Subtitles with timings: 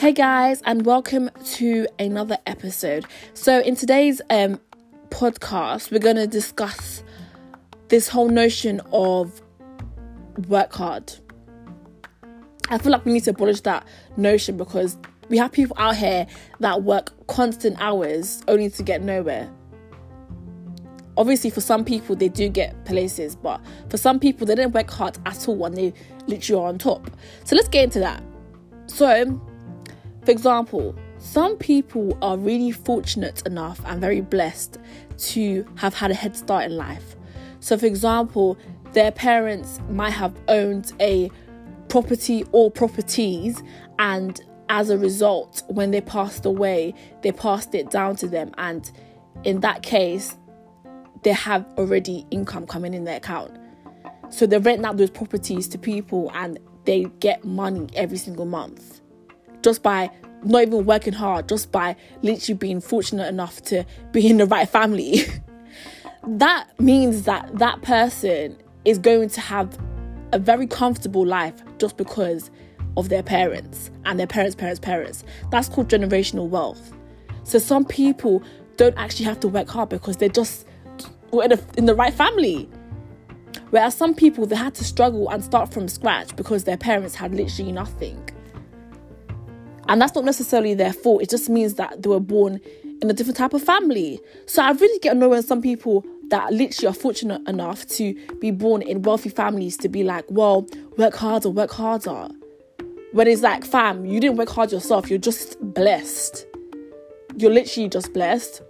[0.00, 3.04] Hey guys, and welcome to another episode.
[3.34, 4.58] So, in today's um,
[5.10, 7.04] podcast, we're going to discuss
[7.88, 9.42] this whole notion of
[10.48, 11.12] work hard.
[12.70, 13.86] I feel like we need to abolish that
[14.16, 14.96] notion because
[15.28, 16.26] we have people out here
[16.60, 19.52] that work constant hours only to get nowhere.
[21.18, 23.60] Obviously, for some people, they do get places, but
[23.90, 25.92] for some people, they don't work hard at all and they
[26.26, 27.10] literally are on top.
[27.44, 28.22] So, let's get into that.
[28.86, 29.38] So,
[30.30, 34.78] for example, some people are really fortunate enough and very blessed
[35.18, 37.16] to have had a head start in life.
[37.58, 38.56] So, for example,
[38.92, 41.32] their parents might have owned a
[41.88, 43.60] property or properties,
[43.98, 48.52] and as a result, when they passed away, they passed it down to them.
[48.56, 48.88] And
[49.42, 50.36] in that case,
[51.24, 53.58] they have already income coming in their account.
[54.28, 59.00] So they rent out those properties to people and they get money every single month
[59.62, 60.10] just by
[60.42, 64.68] not even working hard, just by literally being fortunate enough to be in the right
[64.68, 65.24] family.
[66.26, 69.78] that means that that person is going to have
[70.32, 72.50] a very comfortable life just because
[72.96, 75.24] of their parents and their parents' parents' parents.
[75.50, 76.92] That's called generational wealth.
[77.44, 78.42] So some people
[78.76, 80.66] don't actually have to work hard because they're just
[81.32, 82.68] in, a, in the right family.
[83.70, 87.34] Whereas some people they had to struggle and start from scratch because their parents had
[87.34, 88.28] literally nothing.
[89.90, 91.20] And that's not necessarily their fault.
[91.20, 92.60] It just means that they were born
[93.02, 94.20] in a different type of family.
[94.46, 98.52] So I really get annoyed when some people that literally are fortunate enough to be
[98.52, 100.64] born in wealthy families to be like, well,
[100.96, 102.28] work harder, work harder.
[103.10, 106.46] When it's like, fam, you didn't work hard yourself, you're just blessed.
[107.36, 108.62] You're literally just blessed.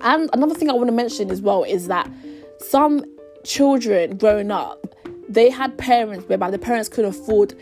[0.00, 2.10] And another thing I want to mention as well is that
[2.58, 3.04] some
[3.44, 4.96] children growing up,
[5.28, 7.54] they had parents whereby the parents could afford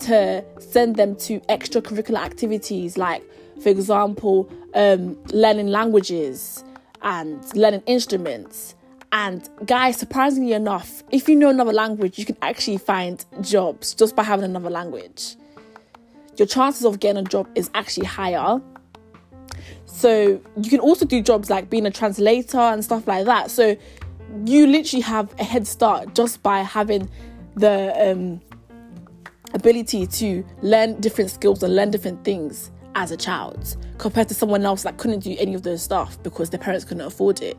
[0.00, 3.22] to send them to extracurricular activities like
[3.60, 6.64] for example um, learning languages
[7.02, 8.74] and learning instruments.
[9.12, 14.16] And guys surprisingly enough if you know another language you can actually find jobs just
[14.16, 15.36] by having another language.
[16.36, 18.60] Your chances of getting a job is actually higher.
[19.84, 23.50] So you can also do jobs like being a translator and stuff like that.
[23.50, 23.76] So
[24.46, 27.08] you literally have a head start just by having
[27.54, 28.40] the um,
[29.62, 34.64] ability to learn different skills and learn different things as a child compared to someone
[34.64, 37.56] else that couldn't do any of those stuff because their parents couldn't afford it.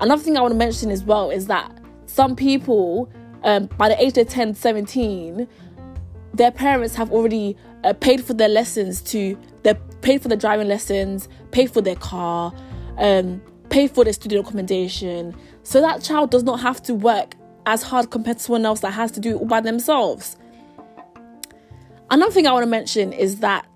[0.00, 1.72] Another thing I want to mention as well is that
[2.04, 3.10] some people,
[3.44, 5.48] um, by the age of 10, 17,
[6.34, 10.68] their parents have already uh, paid for their lessons to, they paid for their driving
[10.68, 12.52] lessons, paid for their car,
[12.98, 13.40] um,
[13.70, 15.34] paid for their student accommodation.
[15.62, 18.90] So that child does not have to work as hard compared to someone else that
[18.90, 20.36] has to do it all by themselves.
[22.12, 23.66] Another thing I want to mention is that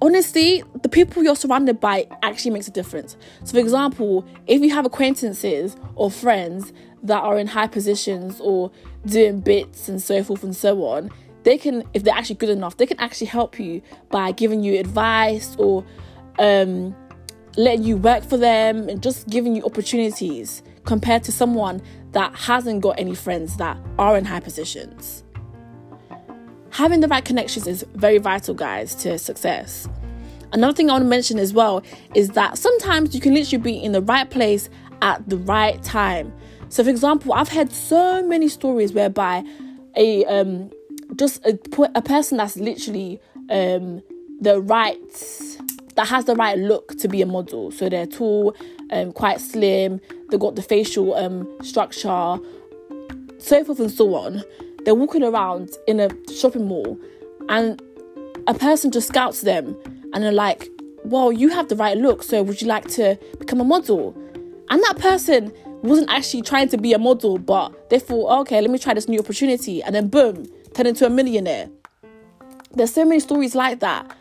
[0.00, 3.16] honestly, the people you're surrounded by actually makes a difference.
[3.42, 6.72] So, for example, if you have acquaintances or friends
[7.02, 8.70] that are in high positions or
[9.06, 11.10] doing bits and so forth and so on,
[11.42, 14.78] they can, if they're actually good enough, they can actually help you by giving you
[14.78, 15.84] advice or
[16.38, 16.94] um,
[17.56, 21.82] letting you work for them and just giving you opportunities compared to someone
[22.12, 25.24] that hasn't got any friends that are in high positions
[26.76, 29.88] having the right connections is very vital, guys, to success.
[30.52, 31.82] Another thing I want to mention as well
[32.14, 34.68] is that sometimes you can literally be in the right place
[35.00, 36.30] at the right time.
[36.68, 39.42] So, for example, I've had so many stories whereby
[39.96, 40.70] a um,
[41.16, 41.58] just a,
[41.94, 44.02] a person that's literally um,
[44.42, 44.98] the right
[45.94, 47.70] that has the right look to be a model.
[47.70, 48.54] So they're tall,
[48.90, 49.98] um, quite slim,
[50.30, 52.38] They've got the facial um, structure,
[53.38, 54.42] so forth and so on
[54.86, 56.96] they're walking around in a shopping mall
[57.48, 57.82] and
[58.46, 59.76] a person just scouts them
[60.12, 60.68] and they're like,
[61.04, 64.16] well, you have the right look, so would you like to become a model?
[64.70, 65.52] And that person
[65.82, 68.94] wasn't actually trying to be a model, but they thought, oh, okay, let me try
[68.94, 69.82] this new opportunity.
[69.82, 71.68] And then boom, turn into a millionaire.
[72.72, 74.16] There's so many stories like that.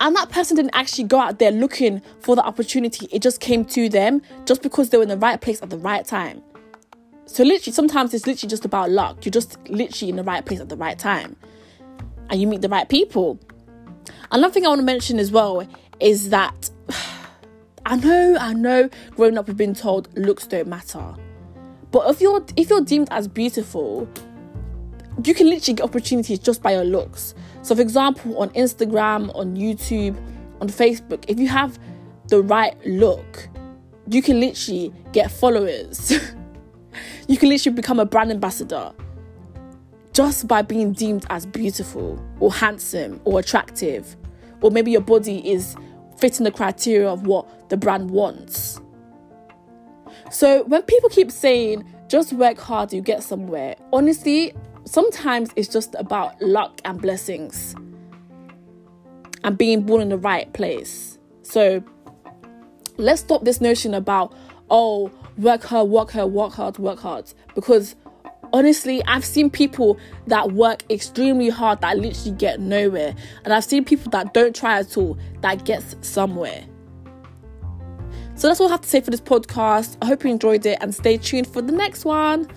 [0.00, 3.06] And that person didn't actually go out there looking for the opportunity.
[3.12, 5.76] It just came to them just because they were in the right place at the
[5.76, 6.42] right time.
[7.32, 9.24] So literally, sometimes it's literally just about luck.
[9.24, 11.36] You're just literally in the right place at the right time,
[12.28, 13.38] and you meet the right people.
[14.32, 15.64] Another thing I want to mention as well
[16.00, 16.68] is that
[17.86, 21.14] I know, I know, growing up we've been told looks don't matter,
[21.92, 24.08] but if you're if you're deemed as beautiful,
[25.24, 27.36] you can literally get opportunities just by your looks.
[27.62, 30.16] So, for example, on Instagram, on YouTube,
[30.60, 31.78] on Facebook, if you have
[32.26, 33.48] the right look,
[34.08, 36.12] you can literally get followers.
[37.30, 38.92] you can literally become a brand ambassador
[40.12, 44.16] just by being deemed as beautiful or handsome or attractive,
[44.62, 45.76] or maybe your body is
[46.18, 48.80] fitting the criteria of what the brand wants.
[50.32, 54.52] So when people keep saying just work hard, you get somewhere, honestly,
[54.84, 57.76] sometimes it's just about luck and blessings
[59.44, 61.16] and being born in the right place.
[61.42, 61.80] So
[62.96, 64.34] let's stop this notion about,
[64.68, 67.32] oh, work hard, work hard, work hard, work hard.
[67.54, 67.96] Because
[68.52, 73.14] honestly, I've seen people that work extremely hard that literally get nowhere.
[73.44, 76.64] And I've seen people that don't try at all that gets somewhere.
[78.34, 79.96] So that's all I have to say for this podcast.
[80.00, 82.48] I hope you enjoyed it and stay tuned for the next one.